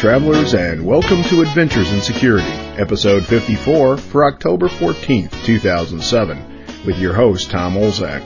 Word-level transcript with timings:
travelers, 0.00 0.54
and 0.54 0.84
welcome 0.86 1.22
to 1.24 1.42
Adventures 1.42 1.92
in 1.92 2.00
Security, 2.00 2.48
episode 2.78 3.26
54 3.26 3.98
for 3.98 4.24
October 4.24 4.66
14th, 4.66 5.44
2007, 5.44 6.64
with 6.86 6.98
your 6.98 7.12
host, 7.12 7.50
Tom 7.50 7.74
Olzak. 7.74 8.24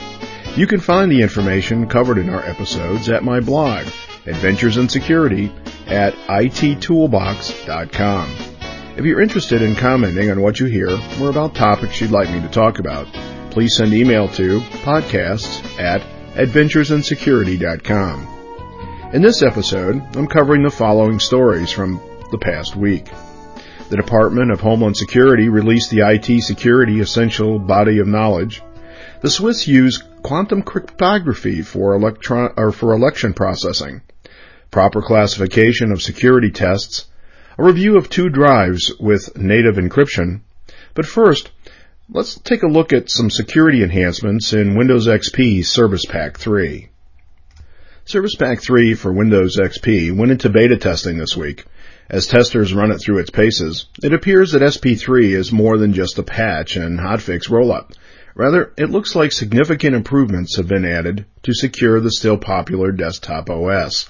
You 0.56 0.68
can 0.68 0.78
find 0.78 1.10
the 1.10 1.20
information 1.20 1.88
covered 1.88 2.18
in 2.18 2.30
our 2.30 2.44
episodes 2.44 3.08
at 3.08 3.24
my 3.24 3.40
blog, 3.40 3.88
Adventures 4.24 4.76
in 4.76 4.88
Security, 4.88 5.52
at 5.88 6.14
ittoolbox.com. 6.28 8.30
If 8.96 9.04
you're 9.04 9.20
interested 9.20 9.60
in 9.60 9.74
commenting 9.74 10.30
on 10.30 10.42
what 10.42 10.60
you 10.60 10.66
hear 10.66 10.96
or 11.20 11.28
about 11.28 11.56
topics 11.56 12.00
you'd 12.00 12.12
like 12.12 12.30
me 12.30 12.40
to 12.40 12.48
talk 12.50 12.78
about, 12.78 13.08
please 13.50 13.74
send 13.74 13.92
email 13.92 14.28
to 14.28 14.60
podcasts 14.60 15.60
at 15.80 16.02
adventuresinsecurity.com. 16.36 18.33
In 19.12 19.22
this 19.22 19.42
episode, 19.42 20.02
I'm 20.16 20.26
covering 20.26 20.64
the 20.64 20.70
following 20.70 21.20
stories 21.20 21.70
from 21.70 22.00
the 22.32 22.38
past 22.38 22.74
week. 22.74 23.10
The 23.88 23.96
Department 23.96 24.50
of 24.50 24.60
Homeland 24.60 24.96
Security 24.96 25.48
released 25.48 25.90
the 25.90 26.00
IT 26.00 26.42
Security 26.42 26.98
Essential 26.98 27.60
Body 27.60 27.98
of 28.00 28.08
Knowledge. 28.08 28.62
The 29.20 29.30
Swiss 29.30 29.68
use 29.68 30.02
quantum 30.22 30.62
cryptography 30.62 31.62
for, 31.62 31.94
electron, 31.94 32.54
or 32.56 32.72
for 32.72 32.92
election 32.92 33.34
processing. 33.34 34.02
Proper 34.72 35.00
classification 35.00 35.92
of 35.92 36.02
security 36.02 36.50
tests. 36.50 37.06
A 37.56 37.62
review 37.62 37.96
of 37.96 38.10
two 38.10 38.28
drives 38.30 38.92
with 38.98 39.36
native 39.36 39.76
encryption. 39.76 40.40
But 40.94 41.06
first, 41.06 41.52
let's 42.10 42.34
take 42.36 42.64
a 42.64 42.68
look 42.68 42.92
at 42.92 43.10
some 43.10 43.30
security 43.30 43.84
enhancements 43.84 44.52
in 44.52 44.76
Windows 44.76 45.06
XP 45.06 45.64
Service 45.64 46.04
Pack 46.04 46.38
3. 46.38 46.88
Service 48.06 48.34
Pack 48.34 48.60
3 48.60 48.92
for 48.92 49.10
Windows 49.10 49.56
XP 49.56 50.14
went 50.14 50.30
into 50.30 50.50
beta 50.50 50.76
testing 50.76 51.16
this 51.16 51.34
week. 51.38 51.64
As 52.10 52.26
testers 52.26 52.74
run 52.74 52.90
it 52.90 52.98
through 52.98 53.16
its 53.16 53.30
paces, 53.30 53.86
it 54.02 54.12
appears 54.12 54.52
that 54.52 54.60
SP3 54.60 55.30
is 55.30 55.50
more 55.50 55.78
than 55.78 55.94
just 55.94 56.18
a 56.18 56.22
patch 56.22 56.76
and 56.76 57.00
hotfix 57.00 57.48
rollup. 57.48 57.92
Rather, 58.34 58.74
it 58.76 58.90
looks 58.90 59.14
like 59.16 59.32
significant 59.32 59.96
improvements 59.96 60.58
have 60.58 60.68
been 60.68 60.84
added 60.84 61.24
to 61.44 61.54
secure 61.54 61.98
the 61.98 62.10
still 62.10 62.36
popular 62.36 62.92
desktop 62.92 63.48
OS. 63.48 64.06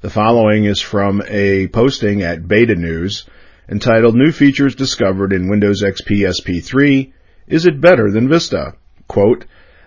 The 0.00 0.08
following 0.08 0.64
is 0.64 0.80
from 0.80 1.22
a 1.28 1.68
posting 1.68 2.22
at 2.22 2.48
Beta 2.48 2.76
News 2.76 3.26
entitled 3.68 4.14
New 4.14 4.32
Features 4.32 4.74
Discovered 4.74 5.34
in 5.34 5.50
Windows 5.50 5.82
XP 5.82 6.26
SP3. 6.26 7.12
Is 7.46 7.66
it 7.66 7.78
better 7.78 8.10
than 8.10 8.30
Vista? 8.30 8.72
Quote, 9.06 9.44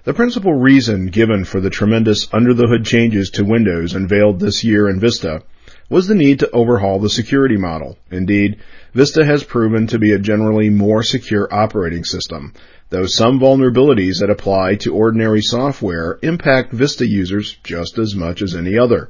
the 0.07 0.13
principal 0.13 0.53
reason 0.53 1.07
given 1.07 1.43
for 1.43 1.59
the 1.59 1.69
tremendous 1.69 2.29
under-the-hood 2.31 2.85
changes 2.85 3.29
to 3.29 3.43
Windows 3.43 3.93
unveiled 3.93 4.39
this 4.39 4.63
year 4.63 4.87
in 4.87 5.01
Vista 5.01 5.43
was 5.89 6.07
the 6.07 6.15
need 6.15 6.39
to 6.39 6.49
overhaul 6.51 6.97
the 6.97 7.09
security 7.09 7.57
model. 7.57 7.97
Indeed, 8.09 8.55
Vista 8.93 9.25
has 9.25 9.43
proven 9.43 9.85
to 9.87 9.99
be 9.99 10.13
a 10.13 10.17
generally 10.17 10.69
more 10.69 11.03
secure 11.03 11.53
operating 11.53 12.05
system, 12.05 12.53
though 12.89 13.05
some 13.05 13.37
vulnerabilities 13.37 14.21
that 14.21 14.29
apply 14.29 14.75
to 14.75 14.95
ordinary 14.95 15.41
software 15.41 16.19
impact 16.21 16.71
Vista 16.71 17.05
users 17.05 17.57
just 17.65 17.97
as 17.97 18.15
much 18.15 18.41
as 18.41 18.55
any 18.55 18.77
other. 18.77 19.09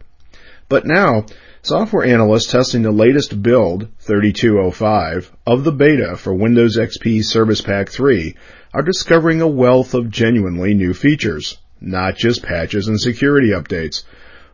But 0.67 0.87
now, 0.87 1.27
software 1.61 2.05
analysts 2.05 2.51
testing 2.51 2.81
the 2.81 2.91
latest 2.91 3.43
build, 3.43 3.87
3205, 3.99 5.31
of 5.45 5.63
the 5.63 5.71
beta 5.71 6.17
for 6.17 6.33
Windows 6.33 6.75
XP 6.75 7.23
Service 7.23 7.61
Pack 7.61 7.89
3 7.89 8.35
are 8.73 8.81
discovering 8.83 9.41
a 9.41 9.47
wealth 9.47 9.93
of 9.93 10.09
genuinely 10.09 10.73
new 10.73 10.93
features, 10.93 11.57
not 11.79 12.15
just 12.15 12.43
patches 12.43 12.87
and 12.87 12.99
security 12.99 13.49
updates, 13.49 14.03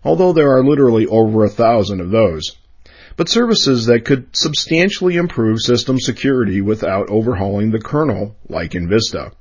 although 0.04 0.34
there 0.34 0.56
are 0.56 0.64
literally 0.64 1.08
over 1.08 1.44
a 1.44 1.50
thousand 1.50 2.02
of 2.02 2.12
those, 2.12 2.58
but 3.16 3.30
services 3.30 3.86
that 3.86 4.06
could 4.06 4.28
substantially 4.36 5.16
improve 5.16 5.60
system 5.60 6.00
security 6.00 6.62
without 6.62 7.10
overhauling 7.10 7.72
the 7.72 7.80
kernel, 7.80 8.36
like 8.50 8.76
in 8.76 8.90
Vista. 8.90 9.32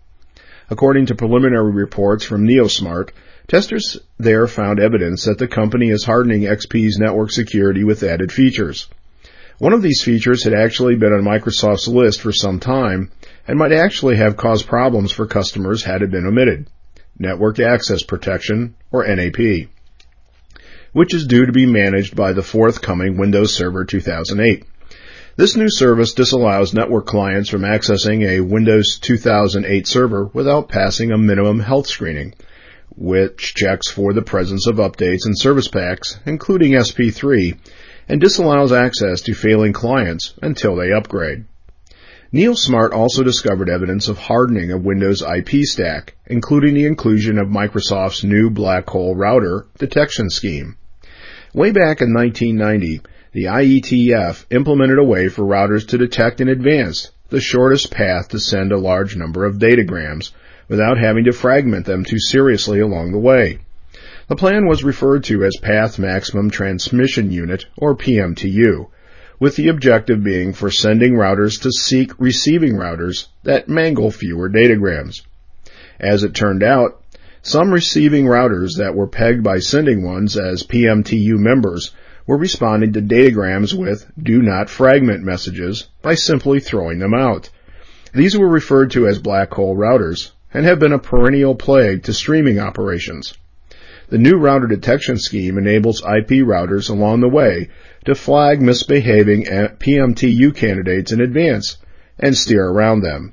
According 0.70 1.06
to 1.06 1.14
preliminary 1.14 1.72
reports 1.72 2.24
from 2.24 2.46
NeoSmart, 2.46 3.10
testers 3.48 3.98
there 4.18 4.46
found 4.46 4.78
evidence 4.78 5.24
that 5.24 5.38
the 5.38 5.48
company 5.48 5.90
is 5.90 6.04
hardening 6.04 6.42
XP's 6.42 6.98
network 6.98 7.30
security 7.30 7.84
with 7.84 8.02
added 8.02 8.32
features. 8.32 8.88
One 9.58 9.72
of 9.72 9.82
these 9.82 10.02
features 10.02 10.44
had 10.44 10.54
actually 10.54 10.96
been 10.96 11.12
on 11.12 11.22
Microsoft's 11.22 11.88
list 11.88 12.20
for 12.20 12.32
some 12.32 12.58
time 12.58 13.10
and 13.46 13.58
might 13.58 13.72
actually 13.72 14.16
have 14.16 14.36
caused 14.36 14.66
problems 14.66 15.12
for 15.12 15.26
customers 15.26 15.84
had 15.84 16.02
it 16.02 16.10
been 16.10 16.26
omitted. 16.26 16.68
Network 17.18 17.60
Access 17.60 18.02
Protection, 18.02 18.74
or 18.90 19.06
NAP, 19.06 19.68
which 20.92 21.14
is 21.14 21.26
due 21.26 21.46
to 21.46 21.52
be 21.52 21.66
managed 21.66 22.16
by 22.16 22.32
the 22.32 22.42
forthcoming 22.42 23.16
Windows 23.16 23.54
Server 23.54 23.84
2008. 23.84 24.64
This 25.36 25.56
new 25.56 25.70
service 25.70 26.12
disallows 26.12 26.74
network 26.74 27.06
clients 27.06 27.48
from 27.48 27.62
accessing 27.62 28.26
a 28.26 28.40
Windows 28.40 28.98
2008 28.98 29.86
server 29.86 30.26
without 30.32 30.68
passing 30.68 31.10
a 31.10 31.18
minimum 31.18 31.60
health 31.60 31.86
screening, 31.86 32.34
which 32.96 33.54
checks 33.54 33.88
for 33.88 34.12
the 34.12 34.22
presence 34.22 34.66
of 34.66 34.76
updates 34.76 35.24
and 35.24 35.38
service 35.38 35.68
packs, 35.68 36.18
including 36.26 36.72
SP3, 36.72 37.56
and 38.08 38.20
disallows 38.20 38.72
access 38.72 39.22
to 39.22 39.34
failing 39.34 39.72
clients 39.72 40.34
until 40.42 40.76
they 40.76 40.92
upgrade. 40.92 41.44
NeoSmart 42.32 42.92
also 42.92 43.22
discovered 43.22 43.68
evidence 43.68 44.08
of 44.08 44.16
hardening 44.16 44.70
of 44.70 44.84
Windows 44.84 45.22
IP 45.22 45.64
stack, 45.64 46.14
including 46.26 46.74
the 46.74 46.86
inclusion 46.86 47.38
of 47.38 47.48
Microsoft's 47.48 48.24
new 48.24 48.48
black 48.48 48.88
hole 48.88 49.14
router 49.14 49.66
detection 49.78 50.30
scheme. 50.30 50.76
Way 51.52 51.72
back 51.72 52.00
in 52.00 52.14
1990, 52.14 53.02
the 53.32 53.44
IETF 53.44 54.46
implemented 54.50 54.98
a 54.98 55.04
way 55.04 55.28
for 55.28 55.42
routers 55.42 55.86
to 55.88 55.98
detect 55.98 56.40
in 56.40 56.48
advance 56.48 57.10
the 57.28 57.40
shortest 57.40 57.90
path 57.90 58.28
to 58.28 58.38
send 58.38 58.72
a 58.72 58.78
large 58.78 59.16
number 59.16 59.44
of 59.44 59.56
datagrams 59.56 60.32
without 60.68 60.98
having 60.98 61.24
to 61.24 61.32
fragment 61.32 61.84
them 61.84 62.04
too 62.04 62.18
seriously 62.18 62.80
along 62.80 63.12
the 63.12 63.18
way. 63.18 63.58
The 64.28 64.36
plan 64.36 64.68
was 64.68 64.84
referred 64.84 65.24
to 65.24 65.44
as 65.44 65.56
Path 65.60 65.98
Maximum 65.98 66.48
Transmission 66.48 67.32
Unit, 67.32 67.66
or 67.76 67.96
PMTU, 67.96 68.86
with 69.40 69.56
the 69.56 69.66
objective 69.66 70.22
being 70.22 70.52
for 70.52 70.70
sending 70.70 71.14
routers 71.14 71.60
to 71.62 71.72
seek 71.72 72.12
receiving 72.20 72.74
routers 72.74 73.26
that 73.42 73.68
mangle 73.68 74.12
fewer 74.12 74.48
datagrams. 74.48 75.22
As 75.98 76.22
it 76.22 76.34
turned 76.34 76.62
out, 76.62 77.02
some 77.42 77.72
receiving 77.72 78.26
routers 78.26 78.76
that 78.78 78.94
were 78.94 79.08
pegged 79.08 79.42
by 79.42 79.58
sending 79.58 80.04
ones 80.04 80.36
as 80.36 80.62
PMTU 80.62 81.36
members 81.36 81.90
were 82.24 82.38
responding 82.38 82.92
to 82.92 83.02
datagrams 83.02 83.74
with 83.74 84.06
do 84.16 84.40
not 84.40 84.70
fragment 84.70 85.24
messages 85.24 85.88
by 86.00 86.14
simply 86.14 86.60
throwing 86.60 87.00
them 87.00 87.12
out. 87.12 87.50
These 88.14 88.38
were 88.38 88.48
referred 88.48 88.92
to 88.92 89.08
as 89.08 89.18
black 89.18 89.52
hole 89.52 89.76
routers 89.76 90.30
and 90.54 90.64
have 90.64 90.78
been 90.78 90.92
a 90.92 90.98
perennial 91.00 91.56
plague 91.56 92.04
to 92.04 92.12
streaming 92.12 92.60
operations. 92.60 93.34
The 94.12 94.18
new 94.18 94.36
router 94.36 94.66
detection 94.66 95.16
scheme 95.16 95.56
enables 95.56 96.02
IP 96.02 96.44
routers 96.44 96.90
along 96.90 97.20
the 97.20 97.30
way 97.30 97.70
to 98.04 98.14
flag 98.14 98.60
misbehaving 98.60 99.44
PMTU 99.44 100.54
candidates 100.54 101.12
in 101.12 101.22
advance 101.22 101.78
and 102.18 102.36
steer 102.36 102.62
around 102.62 103.00
them. 103.00 103.32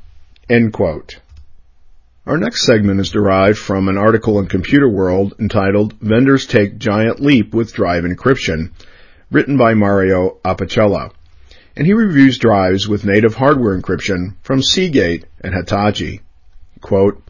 End 0.50 0.72
quote. 0.72 1.20
Our 2.26 2.38
next 2.38 2.66
segment 2.66 3.02
is 3.02 3.10
derived 3.10 3.58
from 3.58 3.90
an 3.90 3.98
article 3.98 4.40
in 4.40 4.46
Computer 4.46 4.88
World 4.88 5.34
entitled 5.38 5.96
Vendors 6.00 6.46
Take 6.46 6.78
Giant 6.78 7.20
Leap 7.20 7.54
with 7.54 7.74
Drive 7.74 8.06
Encryption, 8.06 8.72
written 9.30 9.58
by 9.58 9.74
Mario 9.74 10.38
Apicella. 10.46 11.12
And 11.76 11.88
he 11.88 11.92
reviews 11.92 12.38
drives 12.38 12.88
with 12.88 13.04
native 13.04 13.36
hardware 13.36 13.78
encryption 13.78 14.36
from 14.44 14.64
Seagate 14.64 15.26
and 15.42 15.54
Hitachi. 15.54 16.22
Quote, 16.80 17.22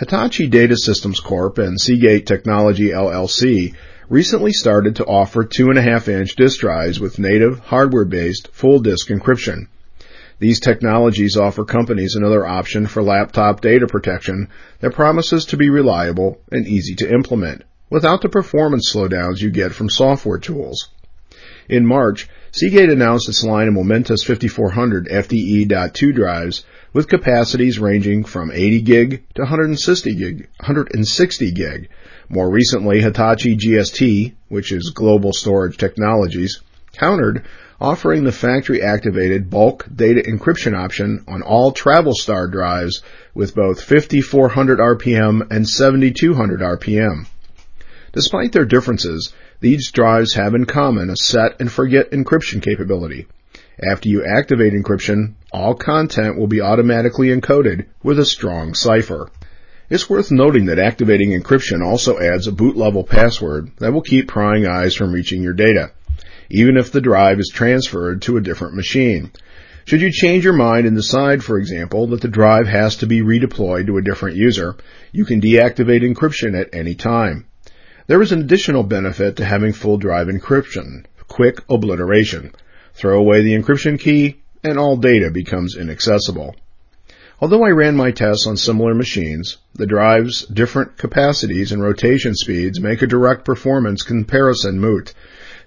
Hitachi 0.00 0.46
Data 0.46 0.78
Systems 0.78 1.20
Corp. 1.20 1.58
and 1.58 1.78
Seagate 1.78 2.24
Technology 2.24 2.88
LLC 2.88 3.74
recently 4.08 4.50
started 4.50 4.96
to 4.96 5.04
offer 5.04 5.44
2.5 5.44 6.08
inch 6.08 6.36
disk 6.36 6.60
drives 6.60 6.98
with 6.98 7.18
native 7.18 7.58
hardware-based 7.58 8.48
full 8.50 8.78
disk 8.78 9.08
encryption. 9.08 9.66
These 10.38 10.60
technologies 10.60 11.36
offer 11.36 11.66
companies 11.66 12.14
another 12.14 12.46
option 12.46 12.86
for 12.86 13.02
laptop 13.02 13.60
data 13.60 13.86
protection 13.86 14.48
that 14.78 14.94
promises 14.94 15.44
to 15.44 15.58
be 15.58 15.68
reliable 15.68 16.40
and 16.50 16.66
easy 16.66 16.94
to 16.94 17.12
implement 17.12 17.64
without 17.90 18.22
the 18.22 18.30
performance 18.30 18.90
slowdowns 18.90 19.42
you 19.42 19.50
get 19.50 19.74
from 19.74 19.90
software 19.90 20.38
tools. 20.38 20.88
In 21.68 21.84
March, 21.84 22.26
Seagate 22.52 22.88
announced 22.88 23.28
its 23.28 23.44
line 23.44 23.68
of 23.68 23.74
Momentus 23.74 24.24
5400 24.24 25.08
FDE.2 25.08 26.14
drives 26.14 26.64
with 26.92 27.08
capacities 27.08 27.78
ranging 27.78 28.24
from 28.24 28.50
80 28.50 28.80
gig 28.82 29.24
to 29.34 29.42
160 29.42 30.14
gig, 30.14 30.48
160 30.58 31.52
gig. 31.52 31.88
More 32.28 32.50
recently, 32.50 33.00
Hitachi 33.00 33.56
GST, 33.56 34.34
which 34.48 34.72
is 34.72 34.92
Global 34.94 35.32
Storage 35.32 35.76
Technologies, 35.76 36.60
countered 36.92 37.44
offering 37.80 38.24
the 38.24 38.32
factory 38.32 38.82
activated 38.82 39.48
bulk 39.48 39.86
data 39.94 40.22
encryption 40.28 40.76
option 40.76 41.24
on 41.26 41.42
all 41.42 41.72
TravelStar 41.72 42.50
drives 42.50 43.02
with 43.34 43.54
both 43.54 43.82
5400 43.82 44.78
RPM 44.78 45.50
and 45.50 45.68
7200 45.68 46.60
RPM. 46.60 47.26
Despite 48.12 48.52
their 48.52 48.64
differences, 48.64 49.32
these 49.60 49.90
drives 49.92 50.34
have 50.34 50.54
in 50.54 50.66
common 50.66 51.10
a 51.10 51.16
set 51.16 51.60
and 51.60 51.70
forget 51.70 52.10
encryption 52.10 52.62
capability. 52.62 53.26
After 53.88 54.10
you 54.10 54.22
activate 54.24 54.74
encryption, 54.74 55.36
all 55.52 55.74
content 55.74 56.36
will 56.36 56.46
be 56.46 56.60
automatically 56.60 57.28
encoded 57.28 57.86
with 58.02 58.18
a 58.18 58.26
strong 58.26 58.74
cipher. 58.74 59.30
It's 59.88 60.10
worth 60.10 60.30
noting 60.30 60.66
that 60.66 60.78
activating 60.78 61.30
encryption 61.30 61.82
also 61.82 62.18
adds 62.18 62.46
a 62.46 62.52
boot 62.52 62.76
level 62.76 63.04
password 63.04 63.70
that 63.78 63.92
will 63.92 64.02
keep 64.02 64.28
prying 64.28 64.66
eyes 64.66 64.94
from 64.94 65.12
reaching 65.12 65.42
your 65.42 65.54
data, 65.54 65.92
even 66.50 66.76
if 66.76 66.92
the 66.92 67.00
drive 67.00 67.40
is 67.40 67.48
transferred 67.48 68.20
to 68.22 68.36
a 68.36 68.42
different 68.42 68.74
machine. 68.74 69.32
Should 69.86 70.02
you 70.02 70.12
change 70.12 70.44
your 70.44 70.52
mind 70.52 70.86
and 70.86 70.94
decide, 70.94 71.42
for 71.42 71.56
example, 71.56 72.06
that 72.08 72.20
the 72.20 72.28
drive 72.28 72.66
has 72.66 72.96
to 72.96 73.06
be 73.06 73.22
redeployed 73.22 73.86
to 73.86 73.96
a 73.96 74.02
different 74.02 74.36
user, 74.36 74.76
you 75.10 75.24
can 75.24 75.40
deactivate 75.40 76.02
encryption 76.02 76.54
at 76.54 76.74
any 76.74 76.94
time. 76.94 77.46
There 78.06 78.20
is 78.20 78.30
an 78.30 78.40
additional 78.40 78.82
benefit 78.82 79.36
to 79.36 79.44
having 79.44 79.72
full 79.72 79.96
drive 79.96 80.26
encryption, 80.26 81.06
quick 81.28 81.62
obliteration. 81.70 82.52
Throw 82.94 83.18
away 83.18 83.42
the 83.42 83.54
encryption 83.54 83.98
key 83.98 84.40
and 84.62 84.78
all 84.78 84.96
data 84.96 85.30
becomes 85.30 85.76
inaccessible. 85.76 86.54
Although 87.40 87.64
I 87.64 87.70
ran 87.70 87.96
my 87.96 88.10
tests 88.10 88.46
on 88.46 88.58
similar 88.58 88.94
machines, 88.94 89.56
the 89.74 89.86
drive's 89.86 90.44
different 90.44 90.98
capacities 90.98 91.72
and 91.72 91.82
rotation 91.82 92.34
speeds 92.34 92.78
make 92.80 93.00
a 93.00 93.06
direct 93.06 93.46
performance 93.46 94.02
comparison 94.02 94.78
moot. 94.78 95.14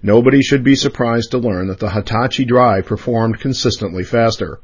Nobody 0.00 0.40
should 0.40 0.62
be 0.62 0.76
surprised 0.76 1.32
to 1.32 1.38
learn 1.38 1.66
that 1.66 1.80
the 1.80 1.90
Hitachi 1.90 2.44
drive 2.44 2.86
performed 2.86 3.40
consistently 3.40 4.04
faster. 4.04 4.60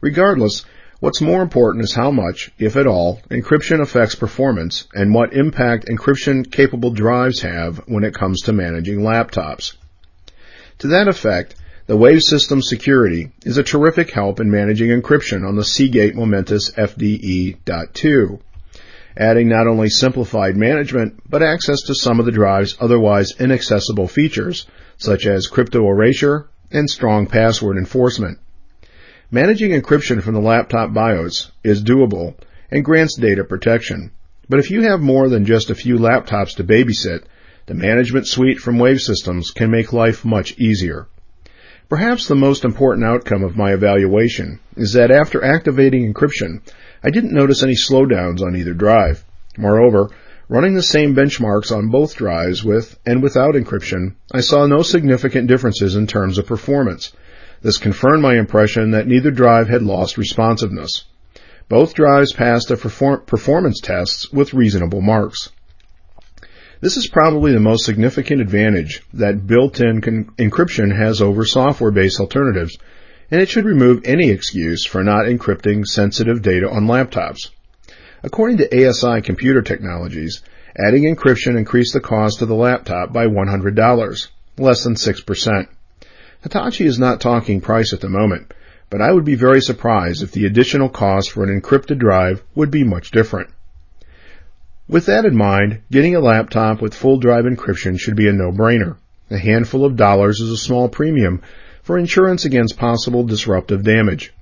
Regardless, 0.00 0.64
what's 1.00 1.20
more 1.20 1.42
important 1.42 1.84
is 1.84 1.92
how 1.92 2.10
much, 2.10 2.50
if 2.58 2.76
at 2.76 2.86
all, 2.86 3.20
encryption 3.30 3.82
affects 3.82 4.14
performance 4.14 4.86
and 4.94 5.12
what 5.12 5.34
impact 5.34 5.88
encryption 5.88 6.50
capable 6.50 6.90
drives 6.90 7.42
have 7.42 7.82
when 7.86 8.04
it 8.04 8.14
comes 8.14 8.40
to 8.42 8.52
managing 8.54 9.00
laptops. 9.00 9.74
To 10.78 10.86
that 10.88 11.08
effect, 11.08 11.54
the 11.86 11.96
Wave 11.96 12.20
System 12.20 12.60
Security 12.60 13.30
is 13.44 13.58
a 13.58 13.62
terrific 13.62 14.10
help 14.10 14.40
in 14.40 14.50
managing 14.50 14.90
encryption 14.90 15.46
on 15.46 15.54
the 15.54 15.64
Seagate 15.64 16.16
Momentus 16.16 16.72
FDE.2, 16.72 18.40
adding 19.16 19.48
not 19.48 19.68
only 19.68 19.88
simplified 19.88 20.56
management, 20.56 21.20
but 21.30 21.44
access 21.44 21.82
to 21.82 21.94
some 21.94 22.18
of 22.18 22.26
the 22.26 22.32
drive's 22.32 22.76
otherwise 22.80 23.34
inaccessible 23.38 24.08
features, 24.08 24.66
such 24.98 25.26
as 25.26 25.46
crypto 25.46 25.88
erasure 25.88 26.48
and 26.72 26.90
strong 26.90 27.28
password 27.28 27.76
enforcement. 27.76 28.40
Managing 29.30 29.70
encryption 29.70 30.20
from 30.20 30.34
the 30.34 30.40
laptop 30.40 30.92
BIOS 30.92 31.52
is 31.62 31.84
doable 31.84 32.34
and 32.68 32.84
grants 32.84 33.16
data 33.16 33.44
protection. 33.44 34.10
But 34.48 34.58
if 34.58 34.72
you 34.72 34.82
have 34.82 35.00
more 35.00 35.28
than 35.28 35.44
just 35.44 35.70
a 35.70 35.76
few 35.76 35.98
laptops 35.98 36.56
to 36.56 36.64
babysit, 36.64 37.22
the 37.66 37.74
management 37.74 38.26
suite 38.26 38.58
from 38.58 38.80
Wave 38.80 39.00
Systems 39.00 39.52
can 39.52 39.70
make 39.70 39.92
life 39.92 40.24
much 40.24 40.58
easier. 40.58 41.06
Perhaps 41.88 42.26
the 42.26 42.34
most 42.34 42.64
important 42.64 43.06
outcome 43.06 43.44
of 43.44 43.56
my 43.56 43.72
evaluation 43.72 44.58
is 44.76 44.94
that 44.94 45.12
after 45.12 45.44
activating 45.44 46.12
encryption, 46.12 46.60
I 47.04 47.10
didn't 47.10 47.32
notice 47.32 47.62
any 47.62 47.76
slowdowns 47.76 48.42
on 48.42 48.56
either 48.56 48.74
drive. 48.74 49.24
Moreover, 49.56 50.10
running 50.48 50.74
the 50.74 50.82
same 50.82 51.14
benchmarks 51.14 51.70
on 51.70 51.90
both 51.90 52.16
drives 52.16 52.64
with 52.64 52.98
and 53.06 53.22
without 53.22 53.54
encryption, 53.54 54.16
I 54.32 54.40
saw 54.40 54.66
no 54.66 54.82
significant 54.82 55.46
differences 55.46 55.94
in 55.94 56.08
terms 56.08 56.38
of 56.38 56.46
performance. 56.48 57.12
This 57.62 57.78
confirmed 57.78 58.20
my 58.20 58.36
impression 58.36 58.90
that 58.90 59.06
neither 59.06 59.30
drive 59.30 59.68
had 59.68 59.82
lost 59.82 60.18
responsiveness. 60.18 61.04
Both 61.68 61.94
drives 61.94 62.32
passed 62.32 62.66
the 62.66 63.22
performance 63.26 63.80
tests 63.80 64.32
with 64.32 64.54
reasonable 64.54 65.02
marks. 65.02 65.50
This 66.78 66.98
is 66.98 67.08
probably 67.08 67.52
the 67.52 67.60
most 67.60 67.86
significant 67.86 68.42
advantage 68.42 69.02
that 69.14 69.46
built-in 69.46 70.02
con- 70.02 70.30
encryption 70.38 70.94
has 70.94 71.22
over 71.22 71.46
software-based 71.46 72.20
alternatives, 72.20 72.76
and 73.30 73.40
it 73.40 73.48
should 73.48 73.64
remove 73.64 74.02
any 74.04 74.28
excuse 74.28 74.84
for 74.84 75.02
not 75.02 75.24
encrypting 75.24 75.86
sensitive 75.86 76.42
data 76.42 76.68
on 76.68 76.86
laptops. 76.86 77.48
According 78.22 78.58
to 78.58 78.88
ASI 78.88 79.22
Computer 79.22 79.62
Technologies, 79.62 80.42
adding 80.76 81.04
encryption 81.04 81.56
increased 81.56 81.94
the 81.94 82.00
cost 82.00 82.42
of 82.42 82.48
the 82.48 82.54
laptop 82.54 83.10
by 83.10 83.26
$100, 83.26 84.28
less 84.58 84.84
than 84.84 84.96
6%. 84.96 85.68
Hitachi 86.42 86.84
is 86.84 86.98
not 86.98 87.22
talking 87.22 87.62
price 87.62 87.94
at 87.94 88.02
the 88.02 88.10
moment, 88.10 88.52
but 88.90 89.00
I 89.00 89.12
would 89.12 89.24
be 89.24 89.34
very 89.34 89.62
surprised 89.62 90.22
if 90.22 90.32
the 90.32 90.44
additional 90.44 90.90
cost 90.90 91.30
for 91.30 91.42
an 91.42 91.60
encrypted 91.60 91.98
drive 91.98 92.42
would 92.54 92.70
be 92.70 92.84
much 92.84 93.12
different. 93.12 93.48
With 94.88 95.06
that 95.06 95.24
in 95.24 95.36
mind, 95.36 95.80
getting 95.90 96.14
a 96.14 96.20
laptop 96.20 96.80
with 96.80 96.94
full 96.94 97.18
drive 97.18 97.44
encryption 97.44 97.98
should 97.98 98.14
be 98.14 98.28
a 98.28 98.32
no-brainer. 98.32 98.96
A 99.30 99.36
handful 99.36 99.84
of 99.84 99.96
dollars 99.96 100.38
is 100.38 100.50
a 100.50 100.56
small 100.56 100.88
premium 100.88 101.42
for 101.82 101.98
insurance 101.98 102.44
against 102.44 102.78
possible 102.78 103.24
disruptive 103.24 103.82
damage. 103.82 104.32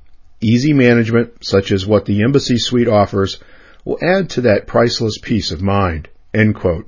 Easy 0.43 0.75
management, 0.75 1.43
such 1.43 1.73
as 1.73 1.87
what 1.87 2.05
the 2.05 2.23
Embassy 2.23 2.59
Suite 2.59 2.89
offers, 2.89 3.39
will 3.87 3.99
add 4.03 4.29
to 4.31 4.43
that 4.43 4.67
priceless 4.67 5.17
peace 5.17 5.51
of 5.51 5.63
mind. 5.63 6.09
End 6.35 6.55
quote. 6.55 6.87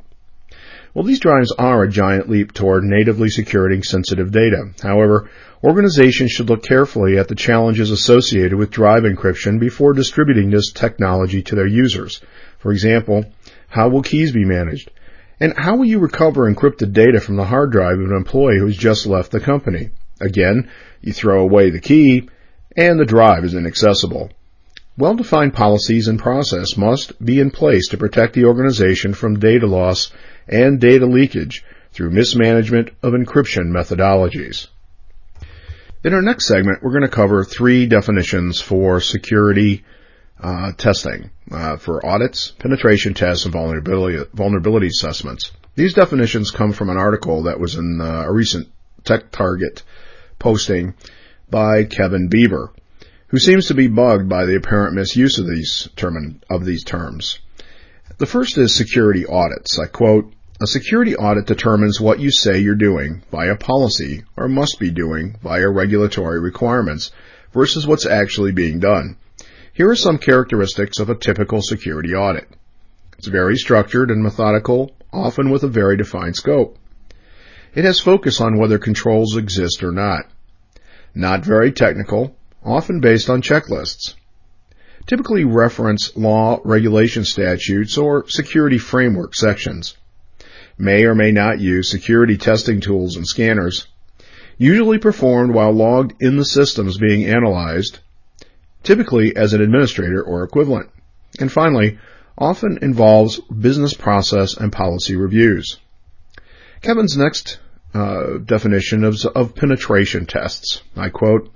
Well, 0.92 1.04
these 1.04 1.20
drives 1.20 1.52
are 1.52 1.82
a 1.82 1.90
giant 1.90 2.28
leap 2.28 2.52
toward 2.52 2.84
natively 2.84 3.30
securing 3.30 3.82
sensitive 3.82 4.32
data. 4.32 4.70
However, 4.82 5.30
organizations 5.64 6.30
should 6.30 6.50
look 6.50 6.62
carefully 6.62 7.18
at 7.18 7.28
the 7.28 7.34
challenges 7.34 7.90
associated 7.90 8.54
with 8.54 8.70
drive 8.70 9.04
encryption 9.04 9.58
before 9.58 9.94
distributing 9.94 10.50
this 10.50 10.72
technology 10.72 11.42
to 11.42 11.54
their 11.54 11.66
users. 11.66 12.20
For 12.58 12.72
example, 12.72 13.24
how 13.68 13.88
will 13.88 14.02
keys 14.02 14.32
be 14.32 14.44
managed? 14.44 14.90
And 15.38 15.54
how 15.56 15.76
will 15.76 15.84
you 15.84 15.98
recover 15.98 16.50
encrypted 16.50 16.92
data 16.92 17.20
from 17.20 17.36
the 17.36 17.44
hard 17.44 17.70
drive 17.72 17.98
of 17.98 18.10
an 18.10 18.16
employee 18.16 18.58
who's 18.58 18.76
just 18.76 19.06
left 19.06 19.32
the 19.32 19.40
company? 19.40 19.90
Again, 20.20 20.70
you 21.02 21.12
throw 21.12 21.42
away 21.42 21.70
the 21.70 21.80
key 21.80 22.28
and 22.76 22.98
the 22.98 23.04
drive 23.04 23.44
is 23.44 23.54
inaccessible. 23.54 24.30
Well-defined 24.98 25.52
policies 25.52 26.08
and 26.08 26.18
process 26.18 26.76
must 26.76 27.22
be 27.22 27.38
in 27.38 27.50
place 27.50 27.88
to 27.88 27.98
protect 27.98 28.32
the 28.32 28.46
organization 28.46 29.12
from 29.12 29.38
data 29.38 29.66
loss 29.66 30.10
and 30.48 30.80
data 30.80 31.04
leakage 31.04 31.64
through 31.92 32.10
mismanagement 32.10 32.90
of 33.02 33.12
encryption 33.12 33.72
methodologies. 33.72 34.68
In 36.02 36.14
our 36.14 36.22
next 36.22 36.46
segment, 36.46 36.82
we're 36.82 36.92
going 36.92 37.02
to 37.02 37.08
cover 37.08 37.44
three 37.44 37.86
definitions 37.86 38.60
for 38.60 39.00
security 39.00 39.84
uh, 40.40 40.72
testing 40.72 41.30
uh, 41.50 41.76
for 41.76 42.04
audits, 42.04 42.52
penetration 42.58 43.14
tests, 43.14 43.44
and 43.44 43.52
vulnerability, 43.52 44.22
vulnerability 44.32 44.88
assessments. 44.88 45.52
These 45.74 45.94
definitions 45.94 46.50
come 46.50 46.72
from 46.72 46.90
an 46.90 46.96
article 46.96 47.44
that 47.44 47.60
was 47.60 47.74
in 47.74 48.00
uh, 48.00 48.24
a 48.26 48.32
recent 48.32 48.68
TechTarget 49.04 49.82
posting 50.38 50.94
by 51.50 51.84
Kevin 51.84 52.28
Beaver, 52.28 52.72
who 53.28 53.38
seems 53.38 53.68
to 53.68 53.74
be 53.74 53.88
bugged 53.88 54.28
by 54.28 54.44
the 54.44 54.56
apparent 54.56 54.94
misuse 54.94 55.38
of 55.38 55.46
these 55.46 55.88
term 55.96 56.40
of 56.50 56.64
these 56.64 56.84
terms. 56.84 57.38
The 58.18 58.26
first 58.26 58.56
is 58.56 58.74
security 58.74 59.26
audits. 59.26 59.78
I 59.78 59.86
quote, 59.86 60.32
a 60.60 60.66
security 60.66 61.14
audit 61.14 61.46
determines 61.46 62.00
what 62.00 62.18
you 62.18 62.30
say 62.30 62.58
you're 62.58 62.74
doing 62.74 63.22
via 63.30 63.56
policy 63.56 64.24
or 64.36 64.48
must 64.48 64.78
be 64.80 64.90
doing 64.90 65.36
via 65.42 65.68
regulatory 65.68 66.40
requirements 66.40 67.10
versus 67.52 67.86
what's 67.86 68.06
actually 68.06 68.52
being 68.52 68.80
done. 68.80 69.18
Here 69.76 69.90
are 69.90 69.94
some 69.94 70.16
characteristics 70.16 71.00
of 71.00 71.10
a 71.10 71.14
typical 71.14 71.60
security 71.60 72.14
audit. 72.14 72.48
It's 73.18 73.26
very 73.26 73.58
structured 73.58 74.10
and 74.10 74.22
methodical, 74.22 74.96
often 75.12 75.50
with 75.50 75.64
a 75.64 75.68
very 75.68 75.98
defined 75.98 76.34
scope. 76.34 76.78
It 77.74 77.84
has 77.84 78.00
focus 78.00 78.40
on 78.40 78.56
whether 78.56 78.78
controls 78.78 79.36
exist 79.36 79.82
or 79.82 79.92
not. 79.92 80.30
Not 81.14 81.44
very 81.44 81.72
technical, 81.72 82.34
often 82.64 83.00
based 83.00 83.28
on 83.28 83.42
checklists. 83.42 84.14
Typically 85.06 85.44
reference 85.44 86.16
law, 86.16 86.58
regulation 86.64 87.26
statutes, 87.26 87.98
or 87.98 88.26
security 88.30 88.78
framework 88.78 89.34
sections. 89.34 89.94
May 90.78 91.04
or 91.04 91.14
may 91.14 91.32
not 91.32 91.60
use 91.60 91.90
security 91.90 92.38
testing 92.38 92.80
tools 92.80 93.16
and 93.16 93.26
scanners. 93.26 93.88
Usually 94.56 94.96
performed 94.96 95.52
while 95.52 95.72
logged 95.72 96.14
in 96.22 96.38
the 96.38 96.46
systems 96.46 96.96
being 96.96 97.26
analyzed 97.26 97.98
typically 98.86 99.36
as 99.36 99.52
an 99.52 99.60
administrator 99.60 100.22
or 100.22 100.44
equivalent. 100.44 100.88
And 101.40 101.50
finally, 101.50 101.98
often 102.38 102.78
involves 102.80 103.40
business 103.40 103.94
process 103.94 104.56
and 104.56 104.72
policy 104.72 105.16
reviews. 105.16 105.78
Kevin's 106.82 107.16
next 107.16 107.58
uh, 107.92 108.38
definition 108.38 109.02
of, 109.02 109.16
of 109.34 109.56
penetration 109.56 110.26
tests. 110.26 110.82
I 110.96 111.08
quote, 111.08 111.52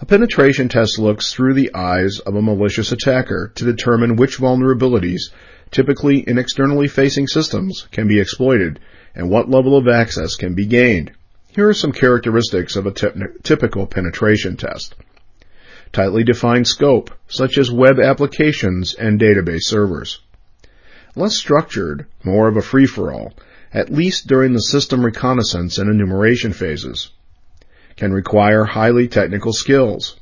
a 0.00 0.06
penetration 0.06 0.68
test 0.68 1.00
looks 1.00 1.34
through 1.34 1.54
the 1.54 1.74
eyes 1.74 2.20
of 2.20 2.36
a 2.36 2.42
malicious 2.42 2.92
attacker 2.92 3.50
to 3.56 3.64
determine 3.64 4.14
which 4.14 4.38
vulnerabilities, 4.38 5.32
typically 5.72 6.20
in 6.20 6.38
externally 6.38 6.86
facing 6.86 7.26
systems, 7.26 7.88
can 7.90 8.06
be 8.06 8.20
exploited 8.20 8.78
and 9.16 9.28
what 9.28 9.50
level 9.50 9.76
of 9.76 9.88
access 9.88 10.36
can 10.36 10.54
be 10.54 10.66
gained. 10.66 11.10
Here 11.48 11.68
are 11.68 11.74
some 11.74 11.90
characteristics 11.90 12.76
of 12.76 12.86
a 12.86 12.92
typical 13.42 13.86
penetration 13.88 14.56
test 14.56 14.94
tightly 15.92 16.24
defined 16.24 16.66
scope, 16.66 17.10
such 17.28 17.58
as 17.58 17.70
web 17.70 17.98
applications 17.98 18.94
and 18.94 19.20
database 19.20 19.64
servers. 19.64 20.20
Less 21.16 21.36
structured, 21.36 22.06
more 22.22 22.48
of 22.48 22.56
a 22.56 22.62
free-for-all, 22.62 23.34
at 23.72 23.92
least 23.92 24.26
during 24.26 24.52
the 24.52 24.60
system 24.60 25.04
reconnaissance 25.04 25.78
and 25.78 25.90
enumeration 25.90 26.52
phases, 26.52 27.10
can 27.96 28.12
require 28.12 28.64
highly 28.64 29.08
technical 29.08 29.52
skills. 29.52 30.16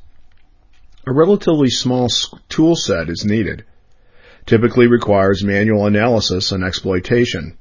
A 1.07 1.13
relatively 1.13 1.71
small 1.71 2.09
tool 2.49 2.75
set 2.75 3.09
is 3.09 3.25
needed, 3.25 3.65
typically 4.47 4.87
requires 4.87 5.45
manual 5.45 5.87
analysis 5.87 6.53
and 6.53 6.65
exploitation, 6.65 7.57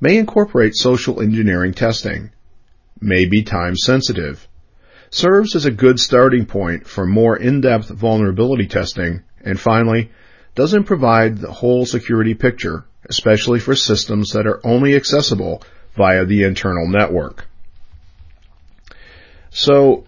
may 0.00 0.16
incorporate 0.16 0.74
social 0.74 1.20
engineering 1.20 1.72
testing, 1.72 2.30
may 3.00 3.26
be 3.26 3.42
time 3.42 3.76
sensitive, 3.76 4.48
serves 5.14 5.54
as 5.54 5.64
a 5.64 5.70
good 5.70 6.00
starting 6.00 6.44
point 6.44 6.86
for 6.86 7.06
more 7.06 7.36
in-depth 7.36 7.88
vulnerability 7.88 8.66
testing, 8.66 9.22
and 9.44 9.60
finally, 9.60 10.10
doesn't 10.54 10.84
provide 10.84 11.38
the 11.38 11.52
whole 11.52 11.86
security 11.86 12.34
picture, 12.34 12.84
especially 13.08 13.60
for 13.60 13.76
systems 13.76 14.32
that 14.32 14.46
are 14.46 14.60
only 14.66 14.96
accessible 14.96 15.62
via 15.96 16.24
the 16.24 16.42
internal 16.42 16.88
network. 16.88 17.46
So 19.50 20.04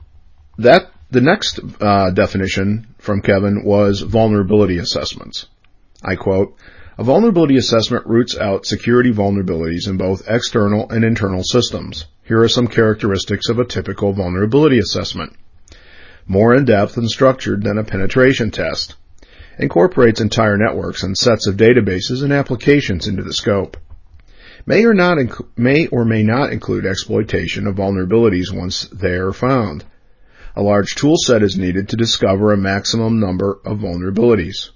that 0.58 0.90
the 1.10 1.20
next 1.20 1.60
uh, 1.80 2.10
definition 2.10 2.88
from 2.98 3.22
Kevin 3.22 3.64
was 3.64 4.00
vulnerability 4.00 4.78
assessments. 4.78 5.46
I 6.02 6.16
quote, 6.16 6.56
a 6.98 7.04
vulnerability 7.04 7.56
assessment 7.56 8.06
roots 8.06 8.36
out 8.36 8.66
security 8.66 9.12
vulnerabilities 9.12 9.86
in 9.86 9.98
both 9.98 10.28
external 10.28 10.90
and 10.90 11.04
internal 11.04 11.44
systems. 11.44 12.06
Here 12.26 12.42
are 12.42 12.48
some 12.48 12.66
characteristics 12.66 13.48
of 13.48 13.60
a 13.60 13.64
typical 13.64 14.12
vulnerability 14.12 14.78
assessment. 14.78 15.32
More 16.26 16.56
in-depth 16.56 16.96
and 16.96 17.08
structured 17.08 17.62
than 17.62 17.78
a 17.78 17.84
penetration 17.84 18.50
test. 18.50 18.96
Incorporates 19.60 20.20
entire 20.20 20.56
networks 20.56 21.04
and 21.04 21.16
sets 21.16 21.46
of 21.46 21.56
databases 21.56 22.24
and 22.24 22.32
applications 22.32 23.06
into 23.06 23.22
the 23.22 23.32
scope. 23.32 23.76
May 24.66 24.84
or 24.84 24.92
not 24.92 25.18
inc- 25.18 25.46
may 25.56 25.86
or 25.86 26.04
may 26.04 26.24
not 26.24 26.52
include 26.52 26.84
exploitation 26.84 27.68
of 27.68 27.76
vulnerabilities 27.76 28.52
once 28.52 28.88
they 28.88 29.12
are 29.12 29.32
found. 29.32 29.84
A 30.56 30.62
large 30.62 30.96
tool 30.96 31.14
set 31.16 31.44
is 31.44 31.56
needed 31.56 31.90
to 31.90 31.96
discover 31.96 32.52
a 32.52 32.56
maximum 32.56 33.20
number 33.20 33.60
of 33.64 33.78
vulnerabilities. 33.78 34.70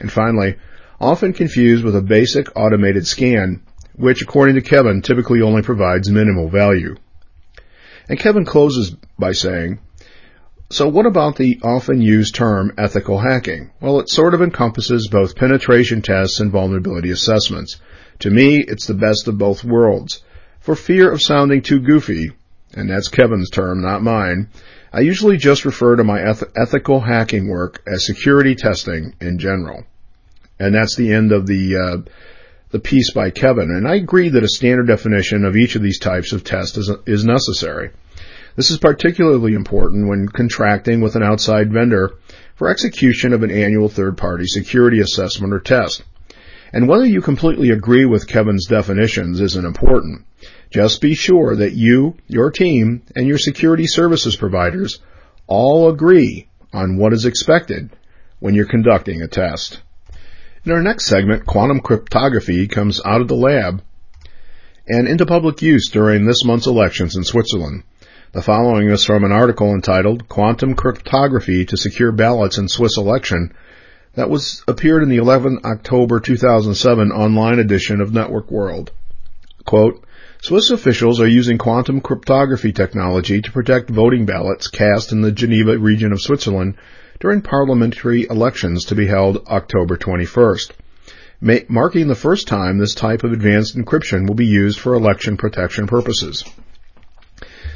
And 0.00 0.10
finally, 0.10 0.56
often 1.00 1.32
confused 1.32 1.84
with 1.84 1.94
a 1.94 2.02
basic 2.02 2.56
automated 2.56 3.06
scan, 3.06 3.62
which 3.98 4.22
according 4.22 4.54
to 4.54 4.62
Kevin 4.62 5.02
typically 5.02 5.42
only 5.42 5.62
provides 5.62 6.10
minimal 6.10 6.48
value. 6.48 6.96
And 8.08 8.18
Kevin 8.18 8.44
closes 8.44 8.96
by 9.18 9.32
saying, 9.32 9.80
so 10.70 10.86
what 10.86 11.06
about 11.06 11.36
the 11.36 11.60
often 11.62 12.00
used 12.00 12.34
term 12.34 12.72
ethical 12.76 13.18
hacking? 13.18 13.70
Well, 13.80 14.00
it 14.00 14.10
sort 14.10 14.34
of 14.34 14.42
encompasses 14.42 15.08
both 15.08 15.36
penetration 15.36 16.02
tests 16.02 16.40
and 16.40 16.52
vulnerability 16.52 17.10
assessments. 17.10 17.80
To 18.20 18.30
me, 18.30 18.58
it's 18.58 18.86
the 18.86 18.94
best 18.94 19.28
of 19.28 19.38
both 19.38 19.64
worlds. 19.64 20.22
For 20.60 20.74
fear 20.74 21.10
of 21.10 21.22
sounding 21.22 21.62
too 21.62 21.80
goofy, 21.80 22.32
and 22.74 22.90
that's 22.90 23.08
Kevin's 23.08 23.48
term, 23.48 23.80
not 23.80 24.02
mine, 24.02 24.48
I 24.92 25.00
usually 25.00 25.38
just 25.38 25.64
refer 25.64 25.96
to 25.96 26.04
my 26.04 26.20
eth- 26.20 26.52
ethical 26.56 27.00
hacking 27.00 27.48
work 27.48 27.82
as 27.86 28.06
security 28.06 28.54
testing 28.54 29.14
in 29.20 29.38
general. 29.38 29.84
And 30.60 30.74
that's 30.74 30.96
the 30.96 31.12
end 31.12 31.32
of 31.32 31.46
the 31.46 31.76
uh, 31.76 32.10
the 32.70 32.78
piece 32.78 33.12
by 33.12 33.30
Kevin, 33.30 33.70
and 33.70 33.88
I 33.88 33.94
agree 33.94 34.28
that 34.28 34.44
a 34.44 34.48
standard 34.48 34.86
definition 34.86 35.44
of 35.44 35.56
each 35.56 35.74
of 35.74 35.82
these 35.82 35.98
types 35.98 36.32
of 36.32 36.44
tests 36.44 36.76
is, 36.76 36.90
is 37.06 37.24
necessary. 37.24 37.90
This 38.56 38.70
is 38.70 38.78
particularly 38.78 39.54
important 39.54 40.08
when 40.08 40.28
contracting 40.28 41.00
with 41.00 41.16
an 41.16 41.22
outside 41.22 41.72
vendor 41.72 42.12
for 42.56 42.68
execution 42.68 43.32
of 43.32 43.42
an 43.42 43.50
annual 43.50 43.88
third-party 43.88 44.46
security 44.46 45.00
assessment 45.00 45.54
or 45.54 45.60
test. 45.60 46.02
And 46.72 46.88
whether 46.88 47.06
you 47.06 47.22
completely 47.22 47.70
agree 47.70 48.04
with 48.04 48.26
Kevin's 48.26 48.66
definitions 48.66 49.40
isn't 49.40 49.64
important. 49.64 50.26
Just 50.70 51.00
be 51.00 51.14
sure 51.14 51.56
that 51.56 51.72
you, 51.72 52.16
your 52.26 52.50
team, 52.50 53.02
and 53.16 53.26
your 53.26 53.38
security 53.38 53.86
services 53.86 54.36
providers 54.36 55.00
all 55.46 55.88
agree 55.88 56.48
on 56.72 56.98
what 56.98 57.14
is 57.14 57.24
expected 57.24 57.90
when 58.40 58.54
you're 58.54 58.66
conducting 58.66 59.22
a 59.22 59.28
test. 59.28 59.80
In 60.68 60.74
our 60.74 60.82
next 60.82 61.06
segment, 61.06 61.46
quantum 61.46 61.80
cryptography 61.80 62.68
comes 62.68 63.00
out 63.02 63.22
of 63.22 63.28
the 63.28 63.34
lab 63.34 63.80
and 64.86 65.08
into 65.08 65.24
public 65.24 65.62
use 65.62 65.88
during 65.88 66.26
this 66.26 66.44
month's 66.44 66.66
elections 66.66 67.16
in 67.16 67.24
Switzerland. 67.24 67.84
The 68.32 68.42
following 68.42 68.90
is 68.90 69.02
from 69.02 69.24
an 69.24 69.32
article 69.32 69.72
entitled 69.72 70.28
Quantum 70.28 70.74
Cryptography 70.74 71.64
to 71.64 71.78
Secure 71.78 72.12
Ballots 72.12 72.58
in 72.58 72.68
Swiss 72.68 72.98
Election 72.98 73.54
that 74.12 74.28
was 74.28 74.62
appeared 74.68 75.02
in 75.02 75.08
the 75.08 75.16
11 75.16 75.60
October 75.64 76.20
2007 76.20 77.12
online 77.12 77.60
edition 77.60 78.02
of 78.02 78.12
Network 78.12 78.50
World. 78.50 78.92
Quote, 79.64 80.04
Swiss 80.42 80.68
officials 80.68 81.18
are 81.18 81.26
using 81.26 81.56
quantum 81.56 82.02
cryptography 82.02 82.72
technology 82.74 83.40
to 83.40 83.52
protect 83.52 83.88
voting 83.88 84.26
ballots 84.26 84.68
cast 84.68 85.12
in 85.12 85.22
the 85.22 85.32
Geneva 85.32 85.78
region 85.78 86.12
of 86.12 86.20
Switzerland 86.20 86.74
during 87.20 87.42
parliamentary 87.42 88.26
elections 88.30 88.84
to 88.84 88.94
be 88.94 89.06
held 89.06 89.46
October 89.48 89.96
21st, 89.96 90.70
marking 91.68 92.06
the 92.06 92.14
first 92.14 92.46
time 92.46 92.78
this 92.78 92.94
type 92.94 93.24
of 93.24 93.32
advanced 93.32 93.76
encryption 93.76 94.26
will 94.26 94.36
be 94.36 94.46
used 94.46 94.78
for 94.78 94.94
election 94.94 95.36
protection 95.36 95.86
purposes. 95.88 96.44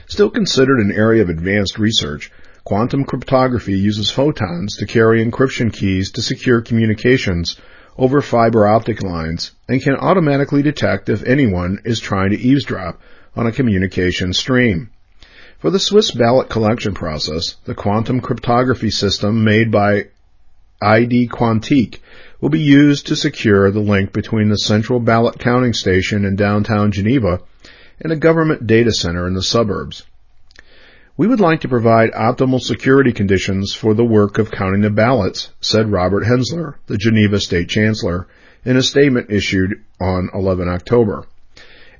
Still 0.06 0.30
considered 0.30 0.78
an 0.78 0.92
area 0.92 1.22
of 1.22 1.28
advanced 1.28 1.78
research, 1.78 2.30
quantum 2.62 3.04
cryptography 3.04 3.76
uses 3.76 4.12
photons 4.12 4.76
to 4.76 4.86
carry 4.86 5.24
encryption 5.24 5.72
keys 5.72 6.12
to 6.12 6.22
secure 6.22 6.60
communications 6.60 7.56
over 7.98 8.20
fiber 8.20 8.68
optic 8.68 9.02
lines 9.02 9.50
and 9.68 9.82
can 9.82 9.96
automatically 9.96 10.62
detect 10.62 11.08
if 11.08 11.24
anyone 11.24 11.80
is 11.84 11.98
trying 11.98 12.30
to 12.30 12.38
eavesdrop 12.38 13.00
on 13.34 13.48
a 13.48 13.52
communication 13.52 14.32
stream. 14.32 14.91
For 15.62 15.70
the 15.70 15.78
Swiss 15.78 16.10
ballot 16.10 16.48
collection 16.48 16.92
process, 16.92 17.54
the 17.66 17.74
quantum 17.76 18.20
cryptography 18.20 18.90
system 18.90 19.44
made 19.44 19.70
by 19.70 20.08
ID 20.82 21.28
Quantique 21.28 22.00
will 22.40 22.48
be 22.48 22.58
used 22.58 23.06
to 23.06 23.14
secure 23.14 23.70
the 23.70 23.78
link 23.78 24.12
between 24.12 24.48
the 24.48 24.58
central 24.58 24.98
ballot 24.98 25.38
counting 25.38 25.72
station 25.72 26.24
in 26.24 26.34
downtown 26.34 26.90
Geneva 26.90 27.42
and 28.00 28.10
a 28.10 28.16
government 28.16 28.66
data 28.66 28.92
center 28.92 29.24
in 29.28 29.34
the 29.34 29.42
suburbs. 29.42 30.02
We 31.16 31.28
would 31.28 31.38
like 31.38 31.60
to 31.60 31.68
provide 31.68 32.10
optimal 32.10 32.60
security 32.60 33.12
conditions 33.12 33.72
for 33.72 33.94
the 33.94 34.04
work 34.04 34.38
of 34.38 34.50
counting 34.50 34.80
the 34.80 34.90
ballots, 34.90 35.52
said 35.60 35.92
Robert 35.92 36.24
Hensler, 36.24 36.80
the 36.88 36.98
Geneva 36.98 37.38
State 37.38 37.68
Chancellor, 37.68 38.26
in 38.64 38.76
a 38.76 38.82
statement 38.82 39.30
issued 39.30 39.84
on 40.00 40.28
11 40.34 40.68
October. 40.68 41.24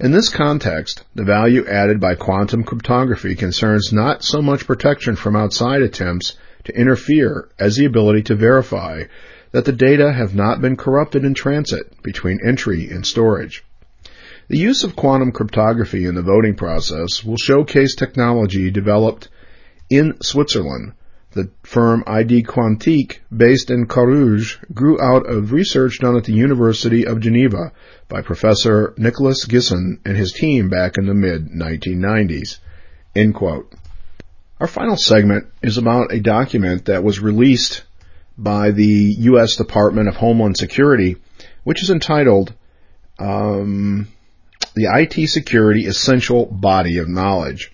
In 0.02 0.10
this 0.10 0.30
context, 0.30 1.04
the 1.14 1.22
value 1.22 1.64
added 1.64 2.00
by 2.00 2.16
quantum 2.16 2.64
cryptography 2.64 3.36
concerns 3.36 3.92
not 3.92 4.24
so 4.24 4.42
much 4.42 4.66
protection 4.66 5.14
from 5.14 5.36
outside 5.36 5.80
attempts 5.80 6.36
to 6.64 6.76
interfere 6.76 7.48
as 7.56 7.76
the 7.76 7.84
ability 7.84 8.22
to 8.22 8.34
verify 8.34 9.04
that 9.52 9.64
the 9.64 9.70
data 9.70 10.12
have 10.12 10.34
not 10.34 10.60
been 10.60 10.76
corrupted 10.76 11.24
in 11.24 11.34
transit 11.34 12.02
between 12.02 12.40
entry 12.44 12.88
and 12.90 13.06
storage. 13.06 13.64
The 14.48 14.58
use 14.58 14.82
of 14.82 14.96
quantum 14.96 15.30
cryptography 15.30 16.04
in 16.04 16.16
the 16.16 16.22
voting 16.22 16.56
process 16.56 17.22
will 17.22 17.36
showcase 17.36 17.94
technology 17.94 18.72
developed 18.72 19.28
in 19.88 20.20
Switzerland 20.20 20.94
the 21.32 21.50
firm 21.62 22.04
ID 22.06 22.44
Quantique, 22.44 23.20
based 23.34 23.70
in 23.70 23.86
Carouge, 23.86 24.58
grew 24.72 25.00
out 25.00 25.26
of 25.26 25.52
research 25.52 25.98
done 26.00 26.16
at 26.16 26.24
the 26.24 26.32
University 26.32 27.06
of 27.06 27.20
Geneva 27.20 27.72
by 28.08 28.22
Professor 28.22 28.94
Nicholas 28.96 29.46
Gisin 29.46 29.98
and 30.04 30.16
his 30.16 30.32
team 30.32 30.68
back 30.68 30.98
in 30.98 31.06
the 31.06 31.14
mid-1990s. 31.14 32.58
End 33.14 33.34
quote. 33.34 33.72
Our 34.60 34.66
final 34.66 34.96
segment 34.96 35.46
is 35.62 35.78
about 35.78 36.12
a 36.12 36.20
document 36.20 36.84
that 36.84 37.02
was 37.02 37.20
released 37.20 37.82
by 38.38 38.70
the 38.70 39.14
U.S. 39.18 39.56
Department 39.56 40.08
of 40.08 40.16
Homeland 40.16 40.56
Security, 40.56 41.16
which 41.64 41.82
is 41.82 41.90
entitled 41.90 42.54
um, 43.18 44.08
the 44.74 44.88
IT 44.94 45.28
Security 45.28 45.86
Essential 45.86 46.46
Body 46.46 46.98
of 46.98 47.08
Knowledge. 47.08 47.72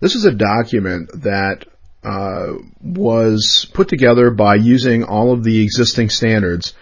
This 0.00 0.14
is 0.14 0.24
a 0.24 0.32
document 0.32 1.10
that 1.22 1.64
uh, 2.06 2.54
was 2.80 3.68
put 3.74 3.88
together 3.88 4.30
by 4.30 4.54
using 4.54 5.02
all 5.02 5.32
of 5.32 5.42
the 5.42 5.62
existing 5.64 6.08
standards 6.08 6.72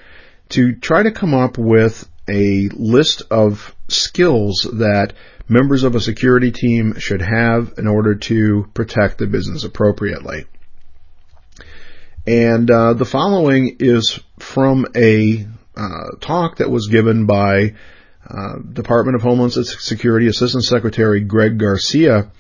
to 0.51 0.75
try 0.75 1.03
to 1.03 1.11
come 1.11 1.33
up 1.33 1.57
with 1.57 2.07
a 2.29 2.69
list 2.75 3.23
of 3.31 3.75
skills 3.89 4.69
that 4.75 5.15
members 5.49 5.83
of 5.83 5.95
a 5.95 6.01
security 6.01 6.53
team 6.53 6.99
should 6.99 7.23
have 7.23 7.73
in 7.79 7.87
order 7.87 8.15
to 8.15 8.69
protect 8.75 9.17
the 9.17 9.27
business 9.27 9.65
appropriately. 9.65 10.45
And 12.27 12.71
uh, 12.71 12.93
the 12.93 13.07
following 13.07 13.77
is 13.81 14.21
from 14.39 14.87
a 14.95 15.47
uh, 15.75 16.17
talk 16.21 16.59
that 16.59 16.71
was 16.71 16.89
given 16.89 17.25
by 17.25 17.75
uh, 18.29 18.59
Department 18.59 19.17
of 19.17 19.23
Homeland 19.23 19.53
Security 19.53 20.27
Assistant 20.27 20.65
Secretary 20.65 21.21
Greg 21.21 21.59
Garcia, 21.59 22.31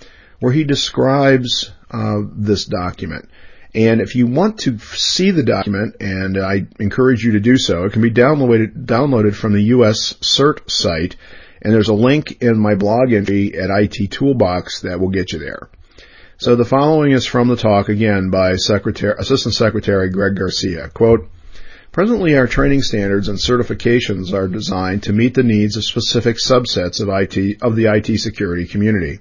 where 0.40 0.52
he 0.52 0.64
describes 0.64 1.70
uh, 1.90 2.20
this 2.32 2.64
document. 2.64 3.28
And 3.74 4.00
if 4.00 4.14
you 4.14 4.26
want 4.26 4.60
to 4.60 4.78
see 4.78 5.32
the 5.32 5.42
document, 5.42 5.96
and 6.00 6.38
I 6.38 6.66
encourage 6.78 7.24
you 7.24 7.32
to 7.32 7.40
do 7.40 7.58
so, 7.58 7.84
it 7.84 7.92
can 7.92 8.02
be 8.02 8.10
downloaded 8.10 8.86
downloaded 8.86 9.34
from 9.34 9.52
the 9.52 9.62
U.S. 9.62 10.14
CERT 10.20 10.70
site, 10.70 11.16
And 11.60 11.72
there's 11.72 11.88
a 11.88 11.94
link 11.94 12.40
in 12.40 12.58
my 12.58 12.76
blog 12.76 13.12
entry 13.12 13.58
at 13.58 13.70
IT 13.70 14.12
Toolbox 14.12 14.82
that 14.82 15.00
will 15.00 15.10
get 15.10 15.32
you 15.32 15.40
there. 15.40 15.68
So 16.36 16.56
the 16.56 16.64
following 16.64 17.12
is 17.12 17.26
from 17.26 17.48
the 17.48 17.56
talk 17.56 17.88
again 17.88 18.30
by 18.30 18.56
Secretary, 18.56 19.14
Assistant 19.18 19.54
Secretary 19.54 20.10
Greg 20.10 20.36
Garcia. 20.36 20.88
Quote, 20.88 21.28
Presently, 21.90 22.36
our 22.36 22.48
training 22.48 22.82
standards 22.82 23.28
and 23.28 23.38
certifications 23.38 24.32
are 24.32 24.48
designed 24.48 25.04
to 25.04 25.12
meet 25.12 25.34
the 25.34 25.44
needs 25.44 25.76
of 25.76 25.84
specific 25.84 26.36
subsets 26.36 27.00
of 27.00 27.08
IT, 27.08 27.62
of 27.62 27.76
the 27.76 27.86
IT 27.86 28.18
security 28.18 28.66
community. 28.66 29.20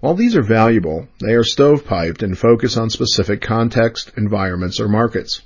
While 0.00 0.14
these 0.14 0.36
are 0.36 0.42
valuable, 0.42 1.08
they 1.20 1.34
are 1.34 1.42
stovepiped 1.42 2.22
and 2.22 2.38
focus 2.38 2.76
on 2.76 2.88
specific 2.88 3.40
context, 3.40 4.12
environments, 4.16 4.78
or 4.78 4.88
markets. 4.88 5.42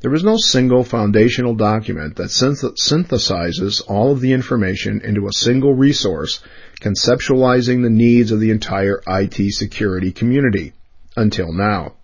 There 0.00 0.12
is 0.12 0.22
no 0.22 0.36
single 0.36 0.84
foundational 0.84 1.54
document 1.54 2.16
that 2.16 2.28
synthesizes 2.28 3.82
all 3.88 4.12
of 4.12 4.20
the 4.20 4.34
information 4.34 5.00
into 5.02 5.26
a 5.26 5.32
single 5.32 5.74
resource, 5.74 6.42
conceptualizing 6.82 7.82
the 7.82 7.88
needs 7.88 8.32
of 8.32 8.40
the 8.40 8.50
entire 8.50 9.00
IT 9.06 9.54
security 9.54 10.12
community. 10.12 10.74
Until 11.16 11.50
now. 11.50 11.94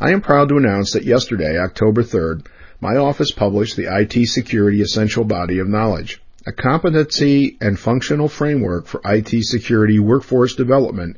I 0.00 0.10
am 0.10 0.22
proud 0.22 0.48
to 0.48 0.56
announce 0.56 0.94
that 0.94 1.04
yesterday, 1.04 1.56
October 1.56 2.02
3rd, 2.02 2.46
my 2.80 2.96
office 2.96 3.30
published 3.30 3.76
the 3.76 3.86
IT 3.96 4.26
Security 4.26 4.82
Essential 4.82 5.22
Body 5.22 5.60
of 5.60 5.68
Knowledge, 5.68 6.20
a 6.44 6.52
competency 6.52 7.56
and 7.60 7.78
functional 7.78 8.28
framework 8.28 8.86
for 8.86 9.00
IT 9.04 9.30
security 9.44 9.98
workforce 9.98 10.56
development, 10.56 11.16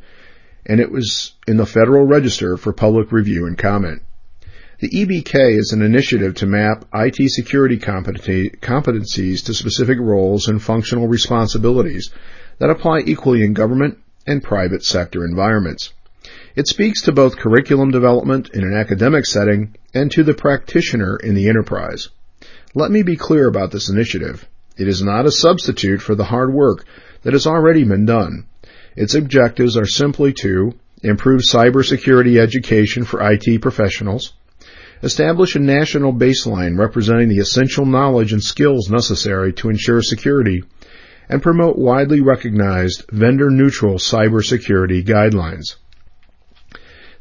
and 0.66 0.80
it 0.80 0.90
was 0.90 1.32
in 1.46 1.56
the 1.56 1.66
Federal 1.66 2.06
Register 2.06 2.56
for 2.56 2.72
public 2.72 3.10
review 3.10 3.46
and 3.46 3.56
comment. 3.56 4.02
The 4.80 4.90
EBK 4.90 5.58
is 5.58 5.72
an 5.72 5.80
initiative 5.80 6.34
to 6.36 6.46
map 6.46 6.84
IT 6.92 7.30
security 7.30 7.78
competencies 7.78 9.44
to 9.44 9.54
specific 9.54 9.98
roles 9.98 10.48
and 10.48 10.62
functional 10.62 11.08
responsibilities 11.08 12.10
that 12.58 12.70
apply 12.70 13.00
equally 13.00 13.42
in 13.42 13.54
government 13.54 13.98
and 14.26 14.42
private 14.42 14.84
sector 14.84 15.24
environments. 15.24 15.92
It 16.54 16.66
speaks 16.66 17.02
to 17.02 17.12
both 17.12 17.38
curriculum 17.38 17.90
development 17.90 18.50
in 18.52 18.62
an 18.62 18.74
academic 18.74 19.24
setting 19.26 19.74
and 19.94 20.10
to 20.12 20.22
the 20.22 20.34
practitioner 20.34 21.16
in 21.16 21.34
the 21.34 21.48
enterprise. 21.48 22.08
Let 22.74 22.90
me 22.90 23.02
be 23.02 23.16
clear 23.16 23.46
about 23.48 23.70
this 23.70 23.88
initiative. 23.88 24.46
It 24.76 24.88
is 24.88 25.02
not 25.02 25.26
a 25.26 25.30
substitute 25.30 26.02
for 26.02 26.14
the 26.14 26.24
hard 26.24 26.52
work 26.52 26.84
that 27.22 27.32
has 27.32 27.46
already 27.46 27.84
been 27.84 28.06
done. 28.06 28.46
Its 28.96 29.14
objectives 29.14 29.76
are 29.76 29.86
simply 29.86 30.32
to 30.40 30.72
improve 31.02 31.42
cybersecurity 31.42 32.38
education 32.38 33.04
for 33.04 33.20
IT 33.22 33.60
professionals, 33.60 34.32
establish 35.02 35.54
a 35.54 35.60
national 35.60 36.12
baseline 36.12 36.78
representing 36.78 37.28
the 37.28 37.38
essential 37.38 37.86
knowledge 37.86 38.32
and 38.32 38.42
skills 38.42 38.90
necessary 38.90 39.52
to 39.52 39.68
ensure 39.68 40.02
security, 40.02 40.64
and 41.28 41.42
promote 41.42 41.78
widely 41.78 42.20
recognized 42.20 43.04
vendor 43.10 43.50
neutral 43.50 43.94
cybersecurity 43.94 45.04
guidelines. 45.04 45.76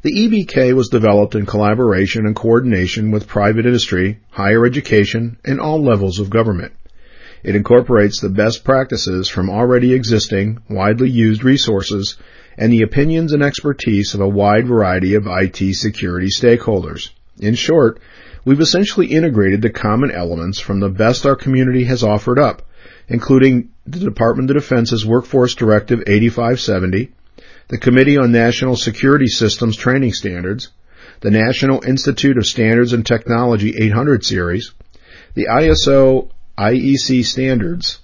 The 0.02 0.12
EBK 0.12 0.74
was 0.74 0.88
developed 0.88 1.34
in 1.34 1.46
collaboration 1.46 2.26
and 2.26 2.34
coordination 2.34 3.10
with 3.10 3.28
private 3.28 3.64
industry, 3.64 4.18
higher 4.30 4.66
education, 4.66 5.38
and 5.44 5.60
all 5.60 5.82
levels 5.82 6.18
of 6.18 6.30
government. 6.30 6.72
It 7.44 7.54
incorporates 7.54 8.20
the 8.20 8.30
best 8.30 8.64
practices 8.64 9.28
from 9.28 9.50
already 9.50 9.92
existing, 9.92 10.60
widely 10.70 11.10
used 11.10 11.44
resources 11.44 12.16
and 12.56 12.72
the 12.72 12.80
opinions 12.80 13.32
and 13.32 13.42
expertise 13.42 14.14
of 14.14 14.20
a 14.20 14.28
wide 14.28 14.66
variety 14.66 15.14
of 15.14 15.26
IT 15.26 15.74
security 15.74 16.28
stakeholders. 16.28 17.10
In 17.38 17.54
short, 17.54 18.00
we've 18.46 18.62
essentially 18.62 19.08
integrated 19.08 19.60
the 19.60 19.68
common 19.68 20.10
elements 20.10 20.58
from 20.58 20.80
the 20.80 20.88
best 20.88 21.26
our 21.26 21.36
community 21.36 21.84
has 21.84 22.02
offered 22.02 22.38
up, 22.38 22.62
including 23.08 23.68
the 23.86 23.98
Department 23.98 24.50
of 24.50 24.56
Defense's 24.56 25.04
Workforce 25.04 25.54
Directive 25.54 26.00
8570, 26.06 27.12
the 27.68 27.78
Committee 27.78 28.16
on 28.16 28.32
National 28.32 28.74
Security 28.76 29.26
Systems 29.26 29.76
Training 29.76 30.14
Standards, 30.14 30.70
the 31.20 31.30
National 31.30 31.84
Institute 31.84 32.38
of 32.38 32.46
Standards 32.46 32.94
and 32.94 33.04
Technology 33.04 33.74
800 33.76 34.24
series, 34.24 34.72
the 35.34 35.48
ISO 35.50 36.30
IEC 36.56 37.24
standards, 37.24 38.00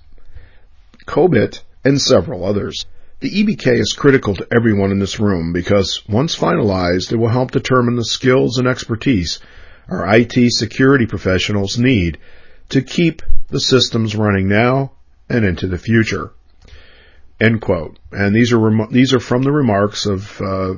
COBIT, 1.07 1.63
and 1.85 2.01
several 2.01 2.45
others. 2.45 2.87
The 3.21 3.31
EBK 3.31 3.79
is 3.79 3.93
critical 3.93 4.35
to 4.37 4.47
everyone 4.51 4.91
in 4.93 4.99
this 4.99 5.21
room 5.21 5.53
because 5.53 6.03
once 6.09 6.37
finalized, 6.37 7.13
it 7.13 7.17
will 7.17 7.29
help 7.29 7.51
determine 7.51 7.97
the 7.97 8.05
skills 8.05 8.59
and 8.59 8.67
expertise 8.67 9.41
our 9.91 10.15
IT 10.15 10.53
security 10.53 11.07
professionals 11.07 11.77
need 11.77 12.19
to 12.69 12.81
keep 12.81 13.23
the 13.49 13.61
systems 13.61 14.15
running 14.15 14.49
now 14.49 14.93
and 15.29 15.45
into 15.45 15.67
the 15.67 15.79
future. 15.79 16.33
End 17.41 17.61
quote. 17.61 17.99
And 18.13 18.35
these 18.35 18.53
are 18.53 18.59
rem- 18.59 18.93
these 18.93 19.15
are 19.15 19.21
from 19.21 19.43
the 19.43 19.51
remarks 19.51 20.07
of 20.07 20.41
uh, 20.41 20.75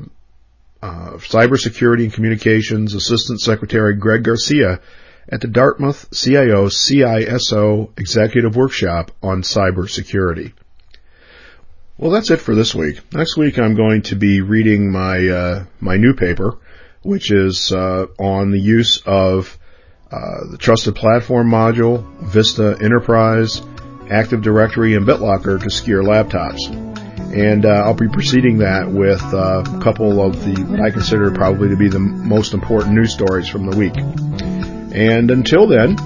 uh, 0.83 1.13
Cybersecurity 1.19 2.05
and 2.05 2.13
Communications 2.13 2.95
Assistant 2.95 3.41
Secretary 3.41 3.97
Greg 3.97 4.23
Garcia 4.25 4.81
at 5.29 5.41
the 5.41 5.49
Dartmouth 5.49 6.09
CIO 6.13 6.67
CISO 6.67 7.99
Executive 7.99 8.57
Workshop 8.57 9.11
on 9.23 9.43
Cybersecurity. 9.43 10.53
Well, 11.99 12.11
that's 12.11 12.31
it 12.31 12.41
for 12.41 12.55
this 12.55 12.75
week. 12.75 13.01
Next 13.13 13.37
week, 13.37 13.59
I'm 13.59 13.75
going 13.75 14.03
to 14.03 14.17
be 14.17 14.41
reading 14.41 14.91
my 14.91 15.29
uh, 15.29 15.65
my 15.81 15.97
new 15.97 16.15
paper, 16.15 16.59
which 17.03 17.31
is 17.31 17.71
uh, 17.71 18.07
on 18.19 18.51
the 18.51 18.61
use 18.61 19.01
of 19.07 19.59
uh, 20.11 20.51
the 20.51 20.59
Trusted 20.59 20.95
Platform 20.97 21.49
module, 21.49 22.05
Vista 22.23 22.77
Enterprise, 22.83 23.63
Active 24.11 24.43
Directory, 24.43 24.95
and 24.95 25.07
BitLocker 25.07 25.63
to 25.63 25.71
secure 25.71 26.03
laptops. 26.03 26.59
And 27.35 27.65
uh, 27.65 27.69
I'll 27.69 27.95
be 27.95 28.09
preceding 28.09 28.59
that 28.59 28.91
with 28.91 29.23
uh, 29.33 29.63
a 29.65 29.81
couple 29.81 30.21
of 30.21 30.45
the 30.45 30.61
what 30.65 30.81
I 30.81 30.91
consider 30.91 31.31
probably 31.31 31.69
to 31.69 31.77
be 31.77 31.89
the 31.89 31.99
most 31.99 32.53
important 32.53 32.95
news 32.95 33.13
stories 33.13 33.49
from 33.49 33.71
the 33.71 33.77
week. 33.77 34.52
And 34.93 35.31
until 35.31 35.67
then, 35.67 35.99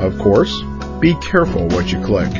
of 0.00 0.18
course, 0.18 0.62
be 1.00 1.14
careful 1.16 1.66
what 1.68 1.92
you 1.92 2.00
click. 2.04 2.32